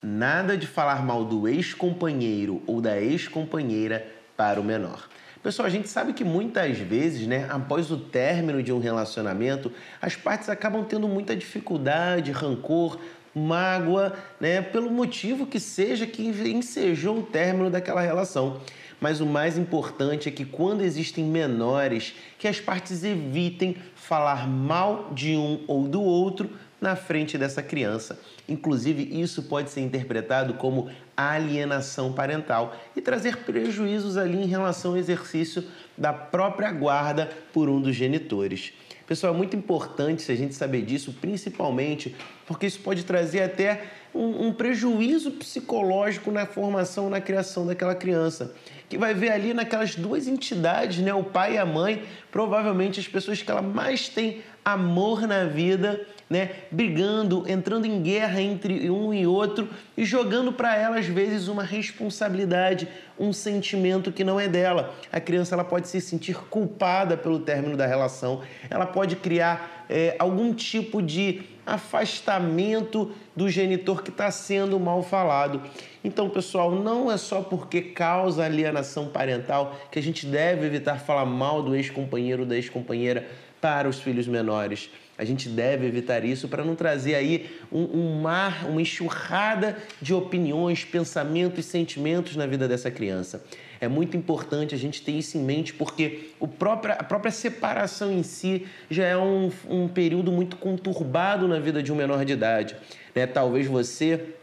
[0.00, 5.08] Nada de falar mal do ex-companheiro ou da ex-companheira para o menor.
[5.42, 10.14] Pessoal, a gente sabe que muitas vezes, né, após o término de um relacionamento, as
[10.14, 12.96] partes acabam tendo muita dificuldade, rancor,
[13.34, 18.60] mágoa, né, pelo motivo que seja que ensejou o término daquela relação.
[19.00, 25.10] Mas o mais importante é que quando existem menores, que as partes evitem falar mal
[25.12, 26.50] de um ou do outro
[26.80, 28.20] na frente dessa criança.
[28.48, 34.96] Inclusive, isso pode ser interpretado como alienação parental e trazer prejuízos ali em relação ao
[34.96, 35.64] exercício
[35.96, 38.72] da própria guarda por um dos genitores.
[39.06, 42.14] Pessoal, é muito importante a gente saber disso, principalmente
[42.46, 48.54] porque isso pode trazer até um, um, prejuízo psicológico na formação, na criação daquela criança.
[48.88, 53.06] Que vai ver ali naquelas duas entidades, né, o pai e a mãe, provavelmente as
[53.06, 59.14] pessoas que ela mais tem amor na vida, né, brigando, entrando em guerra entre um
[59.14, 62.86] e outro e jogando para ela às vezes uma responsabilidade,
[63.18, 64.94] um sentimento que não é dela.
[65.10, 70.14] A criança ela pode se sentir culpada pelo término da relação, ela pode criar é,
[70.18, 75.62] algum tipo de afastamento do genitor que está sendo mal falado.
[76.02, 81.26] Então, pessoal, não é só porque causa alienação parental que a gente deve evitar falar
[81.26, 83.28] mal do ex-companheiro ou da ex-companheira
[83.60, 84.90] para os filhos menores.
[85.18, 90.14] A gente deve evitar isso para não trazer aí um, um, mar, uma enxurrada de
[90.14, 93.44] opiniões, pensamentos sentimentos na vida dessa criança.
[93.80, 98.22] É muito importante a gente ter isso em mente porque o a própria separação em
[98.22, 102.76] si já é um, um período muito conturbado na vida de um menor de idade.
[103.12, 103.26] Né?
[103.26, 104.34] Talvez você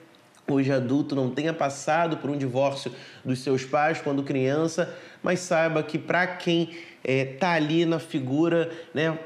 [0.47, 2.91] hoje adulto não tenha passado por um divórcio
[3.23, 4.93] dos seus pais quando criança,
[5.25, 6.69] mas saiba que para quem
[7.03, 9.17] está é, ali na figura, né,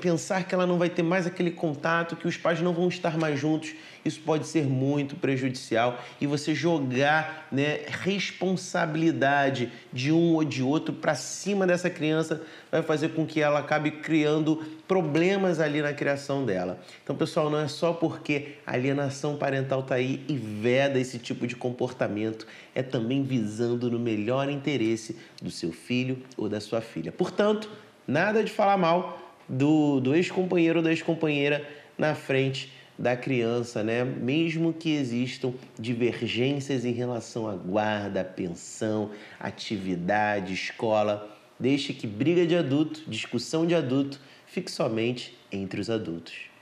[0.00, 3.18] pensar que ela não vai ter mais aquele contato, que os pais não vão estar
[3.18, 10.44] mais juntos, isso pode ser muito prejudicial e você jogar né, responsabilidade de um ou
[10.44, 14.56] de outro para cima dessa criança vai fazer com que ela acabe criando
[14.88, 16.80] problemas ali na criação dela.
[17.04, 21.46] Então, pessoal, não é só porque a alienação parental está aí e veda esse tipo
[21.46, 27.10] de comportamento, é também visando no melhor interesse do seu filho ou da sua filha.
[27.12, 27.68] Portanto,
[28.06, 34.04] nada de falar mal do, do ex-companheiro ou da ex-companheira na frente da criança, né?
[34.04, 39.10] Mesmo que existam divergências em relação à guarda, pensão,
[39.40, 46.50] atividade, escola, deixe que briga de adulto, discussão de adulto, fique somente entre os adultos.